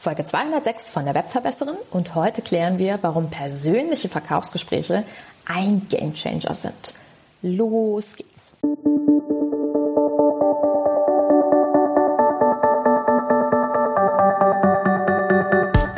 [0.00, 5.02] Folge 206 von der Webverbesserin und heute klären wir, warum persönliche Verkaufsgespräche
[5.44, 6.94] ein Gamechanger sind.
[7.42, 8.54] Los geht's!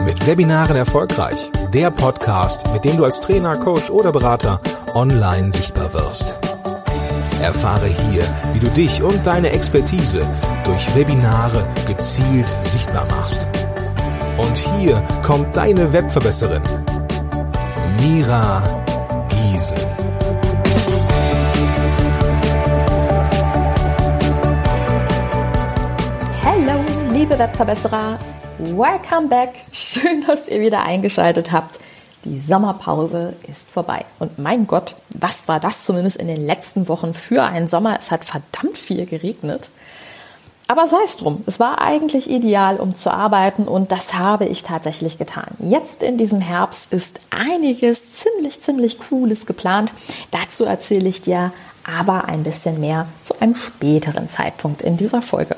[0.07, 1.53] Mit Webinaren erfolgreich.
[1.75, 4.63] Der Podcast, mit dem du als Trainer, Coach oder Berater
[4.95, 6.35] online sichtbar wirst.
[7.43, 8.23] Erfahre hier,
[8.55, 10.21] wie du dich und deine Expertise
[10.65, 13.50] durch Webinare gezielt sichtbar machst
[14.51, 16.63] und hier kommt deine Webverbesserin,
[18.01, 18.61] Mira
[19.29, 19.79] Giesen.
[26.45, 26.81] Hallo,
[27.13, 28.19] liebe Webverbesserer.
[28.59, 29.51] Welcome back.
[29.71, 31.79] Schön, dass ihr wieder eingeschaltet habt.
[32.25, 34.05] Die Sommerpause ist vorbei.
[34.19, 37.97] Und mein Gott, was war das zumindest in den letzten Wochen für einen Sommer?
[38.01, 39.71] Es hat verdammt viel geregnet.
[40.71, 44.63] Aber sei es drum, es war eigentlich ideal, um zu arbeiten und das habe ich
[44.63, 45.49] tatsächlich getan.
[45.59, 49.91] Jetzt in diesem Herbst ist einiges ziemlich, ziemlich Cooles geplant.
[50.31, 55.57] Dazu erzähle ich dir aber ein bisschen mehr zu einem späteren Zeitpunkt in dieser Folge.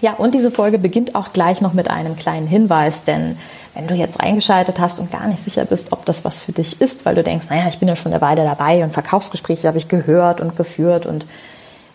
[0.00, 3.38] Ja, und diese Folge beginnt auch gleich noch mit einem kleinen Hinweis, denn
[3.74, 6.80] wenn du jetzt reingeschaltet hast und gar nicht sicher bist, ob das was für dich
[6.80, 9.78] ist, weil du denkst, naja, ich bin ja schon eine Weile dabei und Verkaufsgespräche habe
[9.78, 11.26] ich gehört und geführt und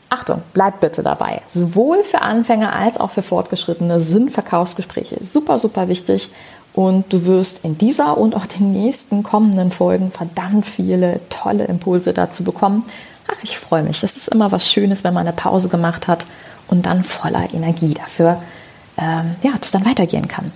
[0.10, 1.42] Achtung, bleib bitte dabei.
[1.48, 6.30] Sowohl für Anfänger als auch für Fortgeschrittene sind Verkaufsgespräche super, super wichtig.
[6.74, 12.14] Und du wirst in dieser und auch den nächsten kommenden Folgen verdammt viele tolle Impulse
[12.14, 12.86] dazu bekommen.
[13.28, 14.00] Ach, ich freue mich.
[14.00, 16.26] Das ist immer was Schönes, wenn man eine Pause gemacht hat
[16.68, 18.42] und dann voller Energie dafür,
[18.98, 20.52] ähm, ja, das dann weitergehen kann.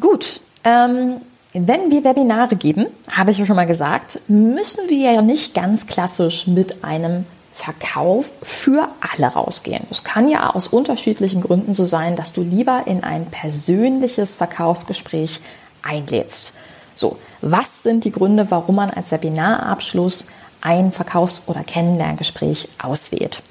[0.00, 1.16] Gut, ähm,
[1.54, 5.86] wenn wir Webinare geben, habe ich ja schon mal gesagt, müssen wir ja nicht ganz
[5.86, 7.24] klassisch mit einem
[7.54, 9.86] Verkauf für alle rausgehen.
[9.88, 15.40] Es kann ja aus unterschiedlichen Gründen so sein, dass du lieber in ein persönliches Verkaufsgespräch
[15.80, 16.52] einlädst.
[16.96, 20.26] So, was sind die Gründe, warum man als Webinarabschluss
[20.60, 23.42] ein Verkaufs- oder Kennenlerngespräch auswählt?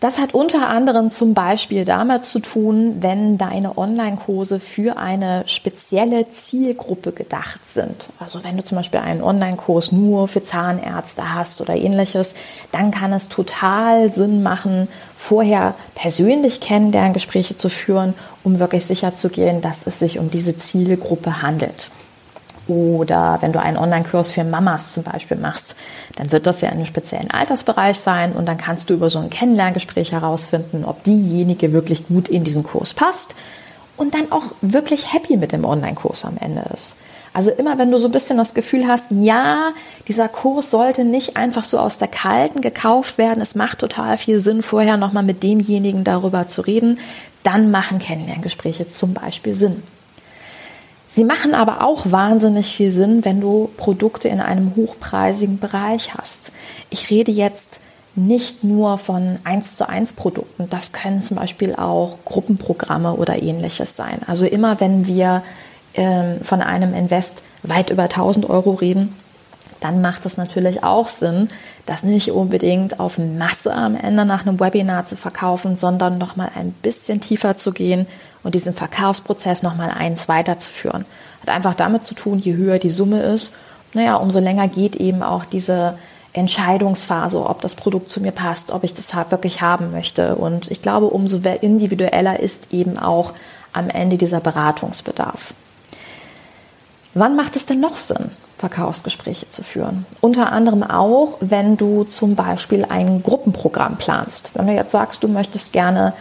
[0.00, 6.30] Das hat unter anderem zum Beispiel damit zu tun, wenn deine Online-Kurse für eine spezielle
[6.30, 8.08] Zielgruppe gedacht sind.
[8.18, 12.34] Also wenn du zum Beispiel einen Online-Kurs nur für Zahnärzte hast oder ähnliches,
[12.72, 19.28] dann kann es total Sinn machen, vorher persönlich Kennenlerngespräche zu führen, um wirklich sicher zu
[19.28, 21.90] gehen, dass es sich um diese Zielgruppe handelt.
[22.70, 25.74] Oder wenn du einen Online-Kurs für Mamas zum Beispiel machst,
[26.14, 29.18] dann wird das ja in einem speziellen Altersbereich sein und dann kannst du über so
[29.18, 33.34] ein Kennenlerngespräch herausfinden, ob diejenige wirklich gut in diesen Kurs passt
[33.96, 36.96] und dann auch wirklich happy mit dem Online-Kurs am Ende ist.
[37.32, 39.72] Also immer, wenn du so ein bisschen das Gefühl hast, ja,
[40.06, 44.38] dieser Kurs sollte nicht einfach so aus der Kalten gekauft werden, es macht total viel
[44.38, 47.00] Sinn, vorher nochmal mit demjenigen darüber zu reden,
[47.42, 49.82] dann machen Kennenlerngespräche zum Beispiel Sinn.
[51.12, 56.52] Sie machen aber auch wahnsinnig viel Sinn, wenn du Produkte in einem hochpreisigen Bereich hast.
[56.88, 57.80] Ich rede jetzt
[58.14, 60.68] nicht nur von 1 zu 1 Produkten.
[60.70, 64.20] Das können zum Beispiel auch Gruppenprogramme oder ähnliches sein.
[64.28, 65.42] Also immer wenn wir
[65.94, 69.16] ähm, von einem Invest weit über 1000 Euro reden,
[69.80, 71.48] dann macht es natürlich auch Sinn,
[71.90, 76.70] das nicht unbedingt auf Masse am Ende nach einem Webinar zu verkaufen, sondern nochmal ein
[76.70, 78.06] bisschen tiefer zu gehen
[78.44, 81.04] und diesen Verkaufsprozess nochmal eins weiterzuführen.
[81.42, 83.54] Hat einfach damit zu tun, je höher die Summe ist,
[83.92, 85.98] naja, umso länger geht eben auch diese
[86.32, 90.36] Entscheidungsphase, ob das Produkt zu mir passt, ob ich das wirklich haben möchte.
[90.36, 93.32] Und ich glaube, umso individueller ist eben auch
[93.72, 95.54] am Ende dieser Beratungsbedarf.
[97.14, 100.06] Wann macht es denn noch Sinn, Verkaufsgespräche zu führen?
[100.20, 104.50] Unter anderem auch, wenn du zum Beispiel ein Gruppenprogramm planst.
[104.54, 106.12] Wenn du jetzt sagst, du möchtest gerne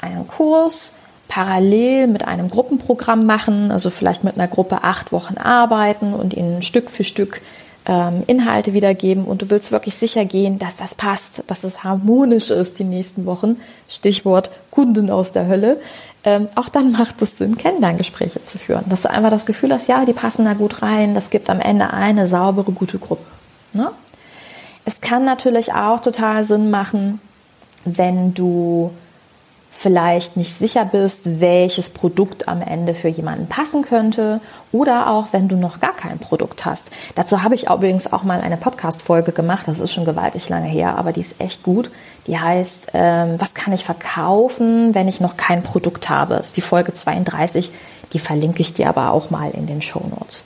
[0.00, 0.94] einen Kurs
[1.26, 6.62] parallel mit einem Gruppenprogramm machen, also vielleicht mit einer Gruppe acht Wochen arbeiten und ihnen
[6.62, 7.42] Stück für Stück
[7.84, 12.50] ähm, Inhalte wiedergeben und du willst wirklich sicher gehen, dass das passt, dass es harmonisch
[12.50, 13.56] ist die nächsten Wochen.
[13.88, 15.80] Stichwort Kunden aus der Hölle.
[16.28, 18.84] Ähm, auch dann macht es Sinn, Kennenlerngespräche zu führen.
[18.90, 21.58] Dass du einfach das Gefühl hast, ja, die passen da gut rein, das gibt am
[21.58, 23.24] Ende eine saubere, gute Gruppe.
[23.72, 23.90] Ne?
[24.84, 27.18] Es kann natürlich auch total Sinn machen,
[27.86, 28.90] wenn du
[29.78, 34.40] vielleicht nicht sicher bist, welches Produkt am Ende für jemanden passen könnte
[34.72, 36.90] oder auch wenn du noch gar kein Produkt hast.
[37.14, 40.98] Dazu habe ich übrigens auch mal eine Podcast-Folge gemacht, das ist schon gewaltig lange her,
[40.98, 41.92] aber die ist echt gut.
[42.26, 46.34] Die heißt, ähm, was kann ich verkaufen, wenn ich noch kein Produkt habe?
[46.34, 47.70] Das ist die Folge 32,
[48.12, 50.44] die verlinke ich dir aber auch mal in den Show Notes.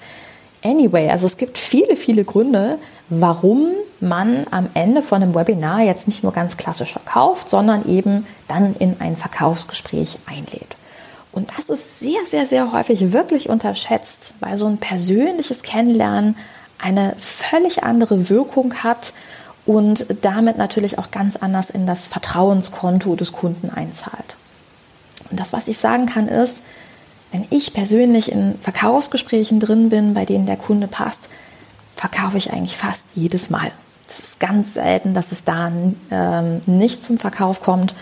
[0.63, 2.79] Anyway, also es gibt viele, viele Gründe,
[3.09, 3.71] warum
[4.03, 8.75] man am Ende von einem Webinar jetzt nicht nur ganz klassisch verkauft, sondern eben dann
[8.77, 10.77] in ein Verkaufsgespräch einlädt.
[11.33, 16.37] Und das ist sehr, sehr, sehr häufig wirklich unterschätzt, weil so ein persönliches Kennenlernen
[16.79, 19.15] eine völlig andere Wirkung hat
[19.65, 24.37] und damit natürlich auch ganz anders in das Vertrauenskonto des Kunden einzahlt.
[25.31, 26.65] Und das, was ich sagen kann, ist,
[27.31, 31.31] wenn ich persönlich in Verkaufsgesprächen drin bin, bei denen der Kunde passt,
[31.97, 33.73] verkaufe ich eigentlich fast jedes Mal.
[34.43, 35.71] Ganz selten, dass es da
[36.11, 37.95] ähm, nicht zum Verkauf kommt.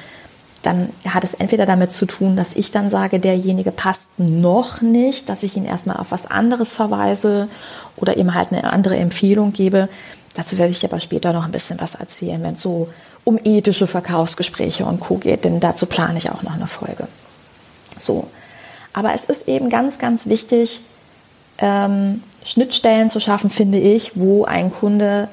[0.62, 5.28] Dann hat es entweder damit zu tun, dass ich dann sage, derjenige passt noch nicht,
[5.28, 7.48] dass ich ihn erstmal auf was anderes verweise
[7.96, 9.90] oder ihm halt eine andere Empfehlung gebe.
[10.34, 12.88] Dazu werde ich aber später noch ein bisschen was erzählen, wenn es so
[13.24, 15.16] um ethische Verkaufsgespräche und Co.
[15.16, 17.06] geht, denn dazu plane ich auch noch eine Folge.
[17.98, 18.28] So.
[18.94, 20.80] Aber es ist eben ganz, ganz wichtig,
[21.58, 25.28] ähm, Schnittstellen zu schaffen, finde ich, wo ein Kunde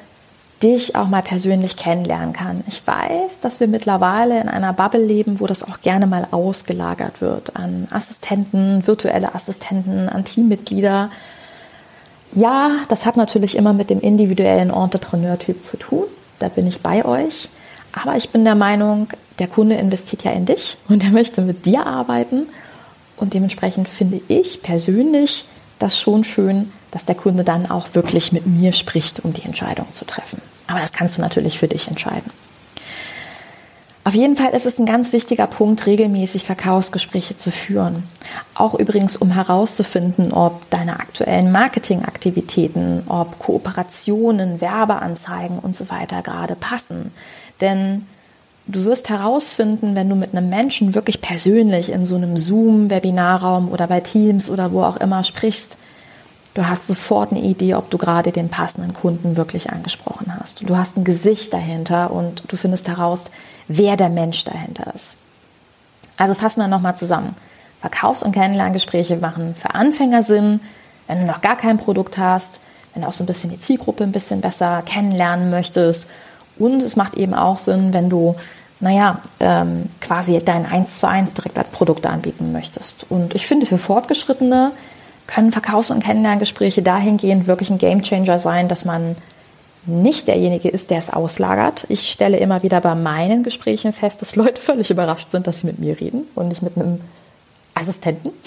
[0.64, 2.64] dich auch mal persönlich kennenlernen kann.
[2.68, 7.22] Ich weiß, dass wir mittlerweile in einer Bubble leben, wo das auch gerne mal ausgelagert
[7.22, 11.12] wird an Assistenten, virtuelle Assistenten, an Teammitglieder.
[12.34, 16.06] Ja, das hat natürlich immer mit dem individuellen Entrepreneur-Typ zu tun.
[16.40, 17.50] Da bin ich bei euch.
[17.94, 19.08] Aber ich bin der Meinung,
[19.40, 22.48] der Kunde investiert ja in dich und er möchte mit dir arbeiten.
[23.16, 25.46] Und dementsprechend finde ich persönlich
[25.80, 29.92] das schon schön, dass der Kunde dann auch wirklich mit mir spricht, um die Entscheidung
[29.92, 30.42] zu treffen.
[30.68, 32.32] Aber das kannst du natürlich für dich entscheiden.
[34.08, 38.04] Auf jeden Fall ist es ein ganz wichtiger Punkt, regelmäßig Verkaufsgespräche zu führen.
[38.54, 46.56] Auch übrigens, um herauszufinden, ob deine aktuellen Marketingaktivitäten, ob Kooperationen, Werbeanzeigen und so weiter gerade
[46.56, 47.12] passen.
[47.60, 48.08] Denn
[48.66, 53.88] du wirst herausfinden, wenn du mit einem Menschen wirklich persönlich in so einem Zoom-Webinarraum oder
[53.88, 55.78] bei Teams oder wo auch immer sprichst,
[56.58, 60.68] du hast sofort eine Idee, ob du gerade den passenden Kunden wirklich angesprochen hast.
[60.68, 63.30] Du hast ein Gesicht dahinter und du findest heraus,
[63.68, 65.20] wer der Mensch dahinter ist.
[66.18, 67.36] Also fassen wir nochmal zusammen.
[67.80, 70.60] Verkaufs- und Kennenlerngespräche machen für Anfänger Sinn,
[71.06, 72.60] wenn du noch gar kein Produkt hast,
[72.94, 76.10] wenn du auch so ein bisschen die Zielgruppe ein bisschen besser kennenlernen möchtest.
[76.58, 78.36] Und es macht eben auch Sinn, wenn du
[78.80, 83.08] naja, ähm, quasi dein 1 zu 1 direkt als Produkt anbieten möchtest.
[83.10, 84.72] Und ich finde, für Fortgeschrittene
[85.28, 89.16] können Verkaufs- und Kennenlerngespräche dahingehend wirklich ein Gamechanger sein, dass man
[89.86, 91.86] nicht derjenige ist, der es auslagert.
[91.90, 95.68] Ich stelle immer wieder bei meinen Gesprächen fest, dass Leute völlig überrascht sind, dass sie
[95.68, 97.02] mit mir reden und nicht mit einem
[97.74, 98.32] Assistenten.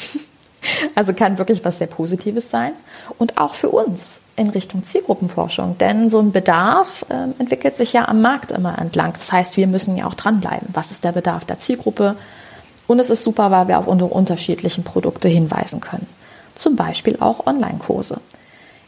[0.95, 2.73] Also kann wirklich was sehr Positives sein.
[3.17, 5.79] Und auch für uns in Richtung Zielgruppenforschung.
[5.79, 9.15] Denn so ein Bedarf äh, entwickelt sich ja am Markt immer entlang.
[9.15, 10.69] Das heißt, wir müssen ja auch dranbleiben.
[10.73, 12.17] Was ist der Bedarf der Zielgruppe?
[12.87, 16.07] Und es ist super, weil wir auf unsere unterschiedlichen Produkte hinweisen können.
[16.55, 18.21] Zum Beispiel auch Online-Kurse.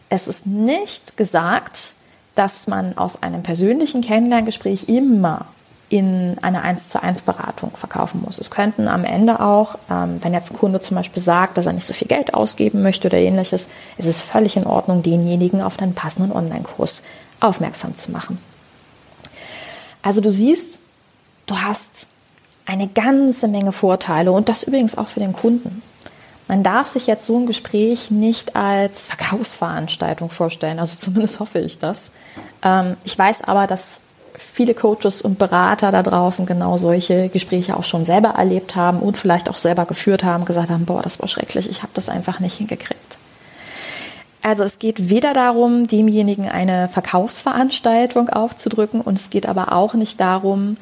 [0.09, 1.94] Es ist nicht gesagt,
[2.35, 5.47] dass man aus einem persönlichen Kennenlerngespräch immer
[5.93, 8.38] in eine 1 zu 1 Beratung verkaufen muss.
[8.38, 11.75] Es könnten am Ende auch, ähm, wenn jetzt ein Kunde zum Beispiel sagt, dass er
[11.75, 13.69] nicht so viel Geld ausgeben möchte oder ähnliches,
[13.99, 17.03] ist es völlig in Ordnung, denjenigen auf deinen passenden Online-Kurs
[17.41, 18.38] aufmerksam zu machen.
[20.00, 20.79] Also du siehst,
[21.44, 22.06] du hast
[22.65, 25.82] eine ganze Menge Vorteile und das übrigens auch für den Kunden.
[26.49, 31.79] Man darf sich jetzt so ein Gespräch nicht als Verkaufsveranstaltung vorstellen, also zumindest hoffe ich
[31.79, 32.12] das.
[32.62, 34.00] Ähm, ich weiß aber, dass
[34.37, 39.17] viele Coaches und Berater da draußen genau solche Gespräche auch schon selber erlebt haben und
[39.17, 42.41] vielleicht auch selber geführt haben, gesagt haben, boah, das war schrecklich, ich habe das einfach
[42.41, 43.19] nicht hingekriegt.
[44.43, 50.20] Also es geht weder darum, demjenigen eine Verkaufsveranstaltung aufzudrücken und es geht aber auch nicht
[50.20, 50.77] darum,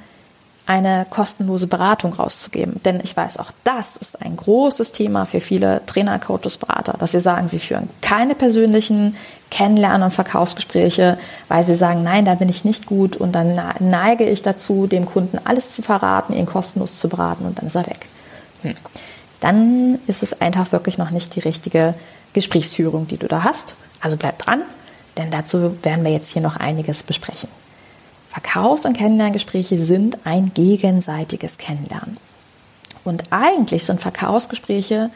[0.71, 2.81] eine kostenlose Beratung rauszugeben.
[2.85, 7.11] Denn ich weiß, auch das ist ein großes Thema für viele Trainer, Coaches, Berater, dass
[7.11, 9.17] sie sagen, sie führen keine persönlichen
[9.51, 14.25] Kennenlernen- und Verkaufsgespräche, weil sie sagen, nein, da bin ich nicht gut und dann neige
[14.25, 17.89] ich dazu, dem Kunden alles zu verraten, ihn kostenlos zu beraten und dann ist er
[17.89, 18.07] weg.
[18.63, 18.77] Hm.
[19.41, 21.95] Dann ist es einfach wirklich noch nicht die richtige
[22.33, 23.75] Gesprächsführung, die du da hast.
[24.01, 24.63] Also bleib dran,
[25.19, 27.49] denn dazu werden wir jetzt hier noch einiges besprechen.
[28.31, 32.17] Verkaufs- und Kennenlerngespräche sind ein gegenseitiges Kennenlernen.
[33.05, 35.11] Und eigentlich sind Verkaufsgespräche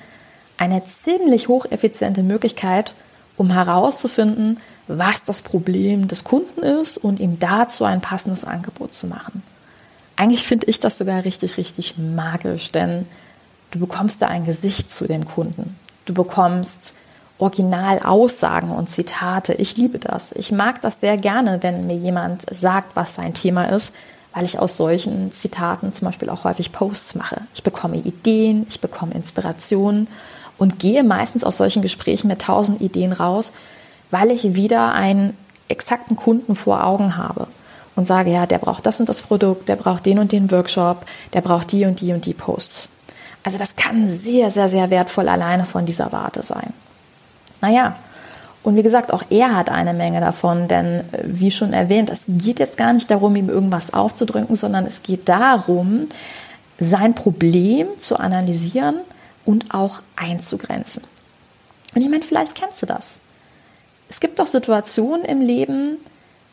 [0.56, 2.94] eine ziemlich hocheffiziente Möglichkeit,
[3.36, 9.06] um herauszufinden, was das Problem des Kunden ist und ihm dazu ein passendes Angebot zu
[9.06, 9.42] machen.
[10.16, 13.06] Eigentlich finde ich das sogar richtig, richtig magisch, denn
[13.70, 15.78] du bekommst da ein Gesicht zu dem Kunden.
[16.04, 16.94] Du bekommst
[17.38, 19.54] Originalaussagen und Zitate.
[19.54, 20.32] Ich liebe das.
[20.32, 23.94] Ich mag das sehr gerne, wenn mir jemand sagt, was sein Thema ist,
[24.32, 27.42] weil ich aus solchen Zitaten zum Beispiel auch häufig Posts mache.
[27.54, 30.08] Ich bekomme Ideen, ich bekomme Inspirationen
[30.58, 33.52] und gehe meistens aus solchen Gesprächen mit tausend Ideen raus,
[34.10, 35.36] weil ich wieder einen
[35.68, 37.48] exakten Kunden vor Augen habe
[37.96, 41.04] und sage, ja, der braucht das und das Produkt, der braucht den und den Workshop,
[41.32, 42.88] der braucht die und die und die Posts.
[43.42, 46.72] Also das kann sehr, sehr, sehr wertvoll alleine von dieser Warte sein.
[47.64, 47.96] Naja,
[48.62, 52.24] und wie gesagt, auch er hat eine Menge davon, denn äh, wie schon erwähnt, es
[52.28, 56.08] geht jetzt gar nicht darum, ihm irgendwas aufzudrücken, sondern es geht darum,
[56.78, 58.96] sein Problem zu analysieren
[59.46, 61.04] und auch einzugrenzen.
[61.94, 63.20] Und ich meine, vielleicht kennst du das.
[64.10, 65.96] Es gibt doch Situationen im Leben,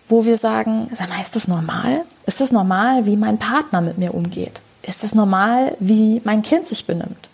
[0.08, 2.06] wo wir sagen, sag mal, ist das normal?
[2.26, 4.62] Ist das normal, wie mein Partner mit mir umgeht?
[4.82, 7.30] Ist das normal, wie mein Kind sich benimmt?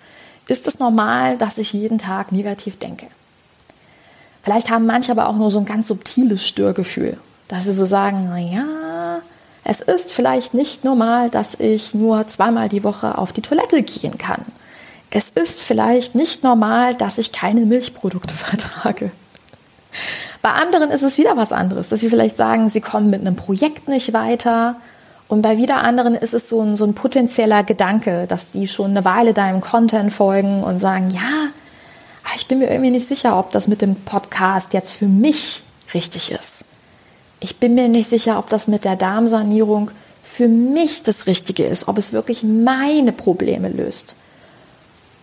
[0.48, 3.06] Ist es normal, dass ich jeden Tag negativ denke?
[4.48, 7.18] Vielleicht haben manche aber auch nur so ein ganz subtiles Störgefühl,
[7.50, 9.20] dass sie so sagen, na ja,
[9.66, 14.18] es ist vielleicht nicht normal, dass ich nur zweimal die Woche auf die Toilette gehen
[14.18, 14.46] kann.
[15.10, 19.12] Es ist vielleicht nicht normal, dass ich keine Milchprodukte vertrage.
[20.42, 23.36] Bei anderen ist es wieder was anderes, dass sie vielleicht sagen, sie kommen mit einem
[23.36, 24.78] Projekt nicht weiter
[25.28, 28.92] und bei wieder anderen ist es so ein, so ein potenzieller Gedanke, dass die schon
[28.92, 31.50] eine Weile deinem Content folgen und sagen, ja,
[32.36, 36.32] ich bin mir irgendwie nicht sicher, ob das mit dem Podcast jetzt für mich richtig
[36.32, 36.66] ist.
[37.40, 39.92] Ich bin mir nicht sicher, ob das mit der Darmsanierung
[40.24, 44.16] für mich das Richtige ist, ob es wirklich meine Probleme löst.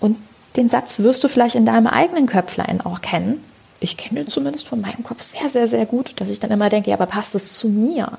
[0.00, 0.16] Und
[0.56, 3.42] den Satz wirst du vielleicht in deinem eigenen Köpflein auch kennen.
[3.80, 6.68] Ich kenne den zumindest von meinem Kopf sehr, sehr, sehr gut, dass ich dann immer
[6.68, 8.18] denke, ja, aber passt es zu mir?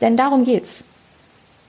[0.00, 0.84] Denn darum geht's.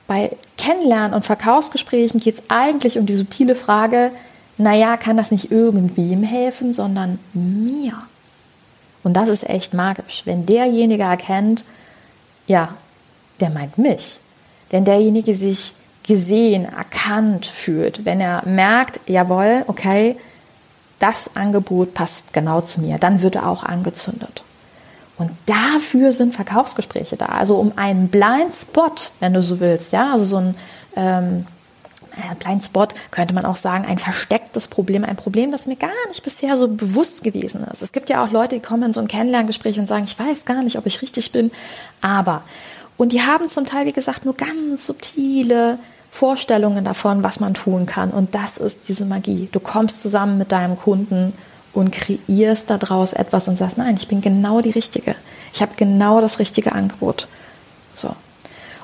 [0.07, 4.11] Bei Kennenlernen und Verkaufsgesprächen geht es eigentlich um die subtile Frage,
[4.57, 7.97] naja, kann das nicht irgendwem helfen, sondern mir.
[9.03, 11.63] Und das ist echt magisch, wenn derjenige erkennt,
[12.47, 12.69] ja,
[13.39, 14.19] der meint mich.
[14.69, 20.17] Wenn derjenige sich gesehen, erkannt fühlt, wenn er merkt, jawohl, okay,
[20.99, 24.43] das Angebot passt genau zu mir, dann wird er auch angezündet.
[25.17, 27.25] Und dafür sind Verkaufsgespräche da.
[27.27, 30.55] Also um einen Blind Spot, wenn du so willst, ja, also so ein
[30.95, 31.45] ähm,
[32.39, 36.23] Blind Spot könnte man auch sagen, ein verstecktes Problem, ein Problem, das mir gar nicht
[36.23, 37.81] bisher so bewusst gewesen ist.
[37.81, 40.45] Es gibt ja auch Leute, die kommen in so ein Kennenlerngespräch und sagen, ich weiß
[40.45, 41.51] gar nicht, ob ich richtig bin,
[42.01, 42.43] aber.
[42.97, 45.77] Und die haben zum Teil, wie gesagt, nur ganz subtile
[46.11, 48.09] Vorstellungen davon, was man tun kann.
[48.09, 49.49] Und das ist diese Magie.
[49.51, 51.33] Du kommst zusammen mit deinem Kunden
[51.73, 55.15] und kreierst daraus etwas und sagst, nein, ich bin genau die Richtige.
[55.53, 57.27] Ich habe genau das richtige Angebot.
[57.93, 58.15] So.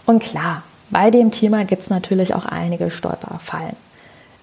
[0.05, 0.61] Und klar,
[0.93, 3.75] bei dem Thema gibt es natürlich auch einige Stolperfallen.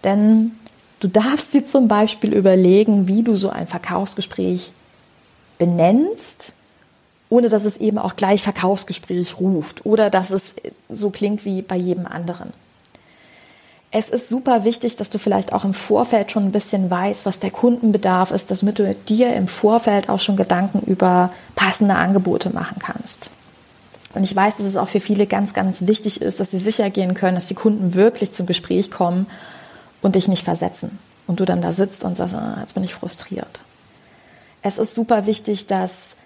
[0.05, 0.53] Denn
[1.01, 4.73] du darfst dir zum Beispiel überlegen, wie du so ein Verkaufsgespräch
[5.59, 6.55] benennst,
[7.29, 10.57] ohne dass es eben auch gleich Verkaufsgespräch ruft oder dass es
[10.89, 12.53] so klingt wie bei jedem anderen
[13.93, 17.41] es ist super wichtig, dass du vielleicht auch im Vorfeld schon ein bisschen weißt, was
[17.41, 22.77] der Kundenbedarf ist, damit du dir im Vorfeld auch schon Gedanken über passende Angebote machen
[22.79, 23.31] kannst.
[24.15, 26.91] Und ich weiß, dass es auch für viele ganz, ganz wichtig ist, dass sie sicher
[26.91, 29.27] gehen können, dass die Kunden wirklich zum Gespräch kommen
[30.03, 30.99] und dich nicht versetzen.
[31.27, 33.61] Und du dann da sitzt und sagst, ah, jetzt bin ich frustriert.
[34.63, 36.17] Es ist super wichtig, dass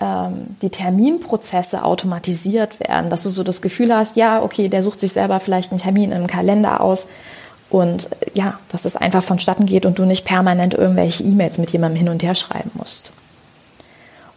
[0.00, 5.00] ähm, die Terminprozesse automatisiert werden, dass du so das Gefühl hast, ja, okay, der sucht
[5.00, 7.08] sich selber vielleicht einen Termin im Kalender aus
[7.68, 11.98] und ja, dass es einfach vonstatten geht und du nicht permanent irgendwelche E-Mails mit jemandem
[11.98, 13.12] hin und her schreiben musst.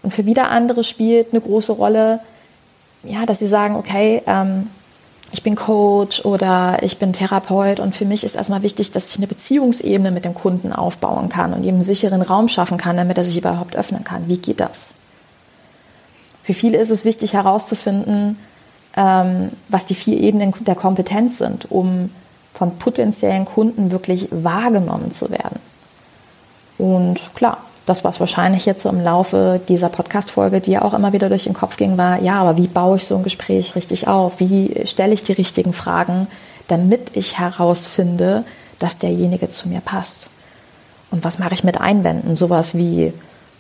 [0.04, 2.20] Und für wieder andere spielt eine große Rolle,
[3.04, 4.68] ja, dass sie sagen, okay, ähm,
[5.32, 9.18] ich bin Coach oder ich bin Therapeut und für mich ist erstmal wichtig, dass ich
[9.18, 13.18] eine Beziehungsebene mit dem Kunden aufbauen kann und ihm einen sicheren Raum schaffen kann, damit
[13.18, 14.28] er sich überhaupt öffnen kann.
[14.28, 14.94] Wie geht das?
[16.44, 18.38] Für viele ist es wichtig herauszufinden,
[18.98, 22.10] ähm, was die vier Ebenen der Kompetenz sind, um
[22.54, 25.60] von potenziellen Kunden wirklich wahrgenommen zu werden.
[26.78, 27.60] Und klar,
[27.92, 31.54] das, was wahrscheinlich jetzt so im Laufe dieser Podcast-Folge dir auch immer wieder durch den
[31.54, 34.40] Kopf ging, war, ja, aber wie baue ich so ein Gespräch richtig auf?
[34.40, 36.28] Wie stelle ich die richtigen Fragen,
[36.68, 38.46] damit ich herausfinde,
[38.80, 40.32] dass derjenige zu mir passt?
[41.12, 42.36] Und was mache ich mit Einwänden?
[42.36, 43.14] Sowas wie,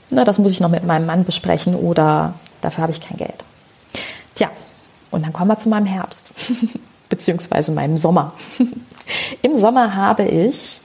[0.10, 3.44] na, das muss ich noch mit meinem Mann besprechen oder Dafür habe ich kein Geld.
[4.36, 4.50] Tja,
[5.10, 6.32] und dann kommen wir zu meinem Herbst,
[7.10, 8.34] beziehungsweise meinem Sommer.
[9.42, 10.82] Im Sommer habe ich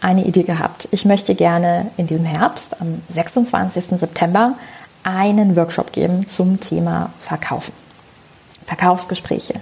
[0.00, 0.88] eine Idee gehabt.
[0.90, 3.98] Ich möchte gerne in diesem Herbst, am 26.
[3.98, 4.54] September,
[5.02, 7.72] einen Workshop geben zum Thema Verkaufen.
[8.66, 9.54] Verkaufsgespräche.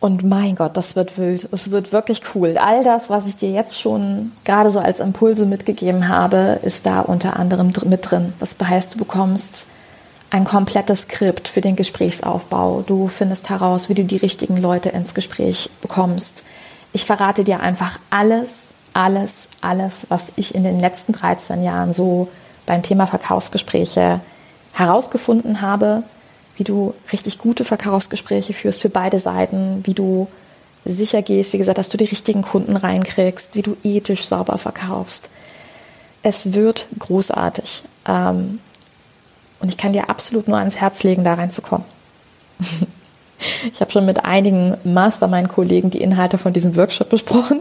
[0.00, 1.48] Und mein Gott, das wird wild.
[1.52, 2.56] Es wird wirklich cool.
[2.56, 7.00] All das, was ich dir jetzt schon gerade so als Impulse mitgegeben habe, ist da
[7.00, 8.32] unter anderem mit drin.
[8.38, 9.68] Das heißt, du bekommst
[10.30, 12.82] ein komplettes Skript für den Gesprächsaufbau.
[12.86, 16.44] Du findest heraus, wie du die richtigen Leute ins Gespräch bekommst.
[16.92, 22.28] Ich verrate dir einfach alles, alles, alles, was ich in den letzten 13 Jahren so
[22.66, 24.20] beim Thema Verkaufsgespräche
[24.72, 26.02] herausgefunden habe,
[26.56, 30.28] wie du richtig gute Verkaufsgespräche führst für beide Seiten, wie du
[30.84, 35.30] sicher gehst, wie gesagt, dass du die richtigen Kunden reinkriegst, wie du ethisch sauber verkaufst.
[36.22, 37.84] Es wird großartig.
[38.06, 38.60] Ähm,
[39.60, 41.86] und ich kann dir absolut nur ans Herz legen, da reinzukommen.
[43.72, 47.60] ich habe schon mit einigen Mastermind-Kollegen die Inhalte von diesem Workshop besprochen.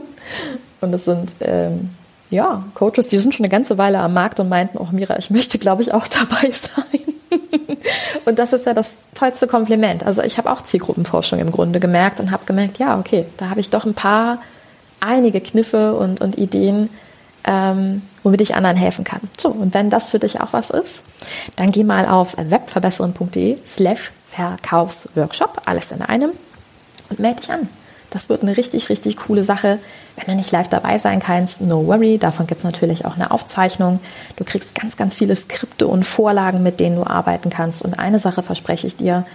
[0.82, 1.90] Und es sind ähm,
[2.30, 5.30] ja Coaches, die sind schon eine ganze Weile am Markt und meinten, oh Mira, ich
[5.30, 7.02] möchte, glaube ich, auch dabei sein.
[8.26, 10.06] und das ist ja das tollste Kompliment.
[10.06, 13.60] Also ich habe auch Zielgruppenforschung im Grunde gemerkt und habe gemerkt, ja, okay, da habe
[13.60, 14.40] ich doch ein paar,
[15.00, 16.90] einige Kniffe und, und Ideen,
[17.44, 19.22] ähm, womit ich anderen helfen kann.
[19.38, 21.06] So, und wenn das für dich auch was ist,
[21.56, 26.32] dann geh mal auf webverbessern.de slash Verkaufsworkshop, alles in einem,
[27.10, 27.70] und melde dich an.
[28.10, 29.80] Das wird eine richtig, richtig coole Sache.
[30.16, 32.18] Wenn du nicht live dabei sein kannst, no worry.
[32.18, 34.00] Davon gibt es natürlich auch eine Aufzeichnung.
[34.38, 37.84] Du kriegst ganz, ganz viele Skripte und Vorlagen, mit denen du arbeiten kannst.
[37.84, 39.26] Und eine Sache verspreche ich dir.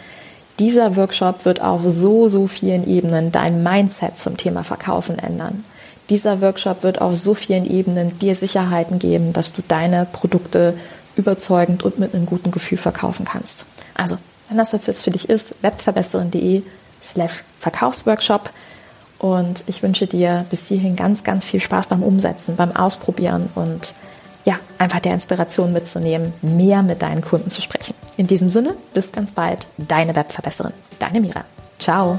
[0.58, 5.64] Dieser Workshop wird auf so, so vielen Ebenen dein Mindset zum Thema Verkaufen ändern.
[6.08, 10.76] Dieser Workshop wird auf so vielen Ebenen dir Sicherheiten geben, dass du deine Produkte
[11.16, 13.66] überzeugend und mit einem guten Gefühl verkaufen kannst.
[13.94, 14.18] Also,
[14.48, 16.62] wenn das jetzt für dich ist, webverbesserin.de
[17.02, 18.50] slash Verkaufsworkshop.
[19.18, 23.94] Und ich wünsche dir bis hierhin ganz, ganz viel Spaß beim Umsetzen, beim Ausprobieren und
[24.44, 27.94] ja, einfach der Inspiration mitzunehmen, mehr mit deinen Kunden zu sprechen.
[28.16, 31.44] In diesem Sinne, bis ganz bald, deine Webverbesserin, deine Mira.
[31.78, 32.18] Ciao.